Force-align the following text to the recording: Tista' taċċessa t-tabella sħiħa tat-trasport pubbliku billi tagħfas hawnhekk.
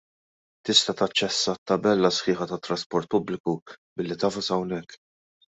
Tista' 0.69 0.95
taċċessa 1.01 1.53
t-tabella 1.57 2.11
sħiħa 2.21 2.49
tat-trasport 2.53 3.13
pubbliku 3.17 3.57
billi 3.67 4.21
tagħfas 4.25 4.53
hawnhekk. 4.57 5.03